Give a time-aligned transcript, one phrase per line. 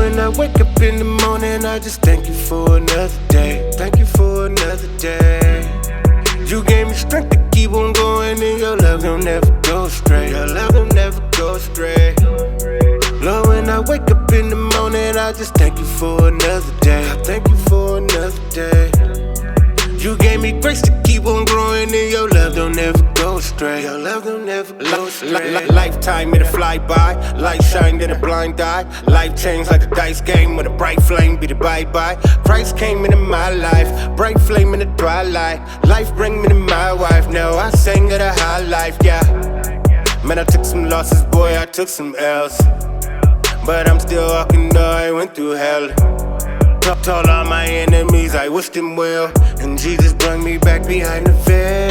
[0.00, 3.70] when I wake up in the morning, I just thank you for another day.
[3.74, 5.62] Thank you for another day.
[6.46, 10.30] You gave me strength to keep on going, and your love don't ever go astray.
[10.30, 12.14] Your love don't ever go astray.
[13.20, 17.02] Lord, when I wake up in the morning, I just thank you for another day.
[17.10, 19.19] I thank you for another day.
[20.00, 23.82] You gave me grace to keep on growing, and your love don't ever go astray.
[23.82, 25.54] Your love don't ever go astray.
[25.54, 28.86] Li- lifetime it'll fly by, light shine in a blind eye.
[29.06, 32.16] Life change like a dice game with a bright flame be the bye bye.
[32.46, 35.60] Christ came into my life, bright flame in the twilight.
[35.84, 39.22] Life bring me to my wife, now I sing of a high life, yeah.
[40.24, 42.56] Man, I took some losses, boy, I took some L's.
[43.66, 45.90] But I'm still walking though I went through hell.
[46.90, 49.32] To all my enemies, I wished them well.
[49.60, 51.90] And Jesus brought me back behind the veil.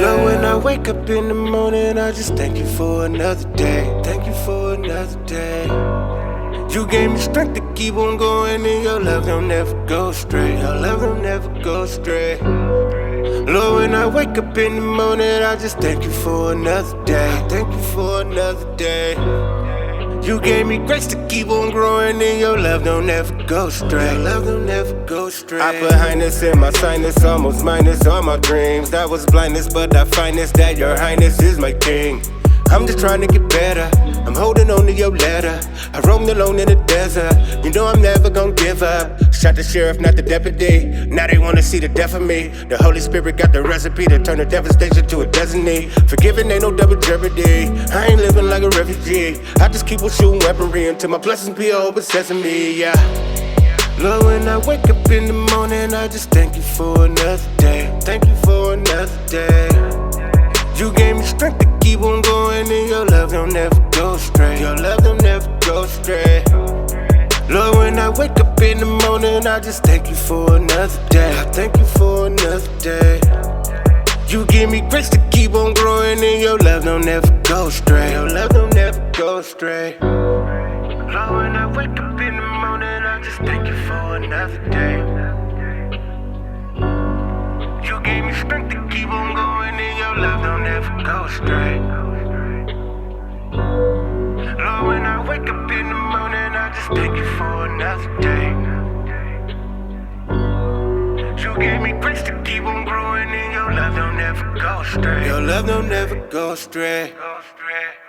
[0.00, 4.00] Lord, when I wake up in the morning, I just thank you for another day.
[4.04, 5.66] Thank you for another day.
[6.72, 10.58] You gave me strength to keep on going, and your love don't ever go astray.
[10.60, 12.38] Your love don't ever go astray.
[12.40, 17.46] Lord, when I wake up in the morning, I just thank you for another day.
[17.50, 19.16] Thank you for another day.
[20.22, 24.12] You gave me grace to keep on growing, and your love don't ever go straight.
[24.12, 25.60] Your love don't ever go straight.
[25.60, 28.90] I put highness in my sinus, almost minus all my dreams.
[28.90, 32.22] That was blindness, but I find this that your highness is my king.
[32.70, 33.90] I'm just trying to get better.
[34.32, 35.60] I'm holding on to your letter.
[35.92, 37.36] I roamed alone in the desert.
[37.62, 39.20] You know I'm never gonna give up.
[39.30, 40.86] Shot the sheriff, not the deputy.
[41.06, 42.48] Now they wanna see the death of me.
[42.48, 45.90] The Holy Spirit got the recipe to turn the devastation to a destiny.
[46.08, 47.68] Forgiving ain't no double jeopardy.
[47.92, 49.38] I ain't living like a refugee.
[49.60, 52.72] I just keep on shooting weaponry until my blessings be all open sesame.
[52.72, 52.96] Yeah.
[53.98, 57.94] Lord, when I wake up in the morning, I just thank you for another day.
[58.00, 59.68] Thank you for another day.
[60.76, 63.91] You gave me strength to keep on going, and your love don't ever
[64.42, 64.60] go.
[64.60, 66.44] Your love don't ever go astray.
[67.48, 71.30] Lord, when I wake up in the morning, I just thank you for another day.
[71.38, 73.20] I thank you for another day.
[74.28, 78.12] You give me grace to keep on growing, and your love don't ever go astray.
[78.12, 79.98] Your love don't ever go astray.
[80.00, 84.96] Lord, when I wake up in the morning, I just thank you for another day.
[87.86, 92.11] You gave me strength to keep on going, and your love don't ever go astray.
[96.82, 98.48] Just thank you for another day.
[101.42, 105.26] You gave me grace to keep on growing, and your love don't ever go astray.
[105.26, 107.12] Your love don't ever go astray.
[107.16, 108.01] Go astray.